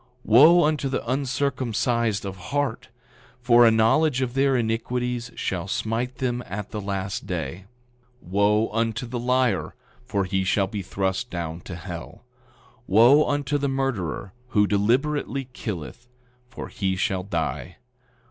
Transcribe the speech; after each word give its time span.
9:33 0.25 0.31
Wo 0.31 0.63
unto 0.63 0.89
the 0.89 1.07
uncircumcised 1.11 2.25
of 2.25 2.35
heart, 2.37 2.89
for 3.39 3.67
a 3.67 3.69
knowledge 3.69 4.21
of 4.23 4.33
their 4.33 4.55
iniquities 4.57 5.29
shall 5.35 5.67
smite 5.67 6.15
them 6.15 6.41
at 6.47 6.71
the 6.71 6.81
last 6.81 7.27
day. 7.27 7.65
9:34 8.23 8.29
Wo 8.31 8.69
unto 8.71 9.05
the 9.05 9.19
liar, 9.19 9.75
for 10.03 10.25
he 10.25 10.43
shall 10.43 10.65
be 10.65 10.81
thrust 10.81 11.29
down 11.29 11.59
to 11.61 11.75
hell. 11.75 12.23
9:35 12.81 12.81
Wo 12.87 13.29
unto 13.29 13.57
the 13.59 13.69
murderer 13.69 14.33
who 14.47 14.65
deliberately 14.65 15.47
killeth, 15.53 16.07
for 16.49 16.67
he 16.69 16.95
shall 16.95 17.21
die. 17.21 17.77